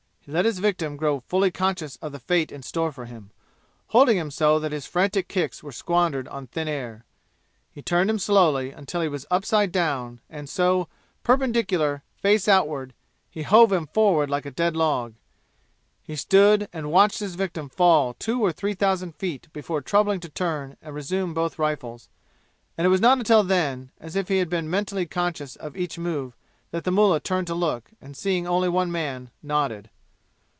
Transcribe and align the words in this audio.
He 0.23 0.31
let 0.31 0.45
his 0.45 0.59
victim 0.59 0.97
grow 0.97 1.21
fully 1.21 1.49
conscious 1.49 1.95
of 1.95 2.11
the 2.11 2.19
fate 2.19 2.51
in 2.51 2.61
store 2.61 2.91
for 2.91 3.05
him, 3.05 3.31
holding 3.87 4.17
him 4.17 4.29
so 4.29 4.59
that 4.59 4.71
his 4.71 4.85
frantic 4.85 5.27
kicks 5.27 5.63
were 5.63 5.71
squandered 5.71 6.27
on 6.27 6.45
thin 6.45 6.67
air. 6.67 7.05
He 7.71 7.81
turned 7.81 8.07
him 8.07 8.19
slowly, 8.19 8.69
until 8.71 9.01
he 9.01 9.07
was 9.07 9.25
upside 9.31 9.71
down; 9.71 10.21
and 10.29 10.47
so, 10.47 10.87
perpendicular, 11.23 12.03
face 12.13 12.47
outward, 12.47 12.93
he 13.31 13.41
hove 13.41 13.71
him 13.73 13.87
forward 13.87 14.29
like 14.29 14.45
a 14.45 14.51
dead 14.51 14.75
log. 14.75 15.15
He 16.03 16.15
stood 16.15 16.67
and 16.71 16.91
watched 16.91 17.17
his 17.19 17.33
victim 17.33 17.67
fall 17.67 18.13
two 18.13 18.45
or 18.45 18.51
three 18.51 18.75
thousand 18.75 19.15
feet 19.15 19.47
before 19.51 19.81
troubling 19.81 20.19
to 20.19 20.29
turn 20.29 20.77
and 20.83 20.93
resume 20.93 21.33
both 21.33 21.57
rifles; 21.57 22.09
and 22.77 22.85
it 22.85 22.89
was 22.91 23.01
not 23.01 23.17
until 23.17 23.41
then, 23.41 23.89
as 23.99 24.15
if 24.15 24.27
he 24.27 24.37
had 24.37 24.49
been 24.51 24.69
mentally 24.69 25.07
conscious 25.07 25.55
of 25.55 25.75
each 25.75 25.97
move, 25.97 26.37
that 26.69 26.83
the 26.83 26.91
mullah 26.91 27.19
turned 27.19 27.47
to 27.47 27.55
look, 27.55 27.89
and 27.99 28.15
seeing 28.15 28.45
only 28.47 28.69
one 28.69 28.91
man 28.91 29.31
nodded. 29.41 29.89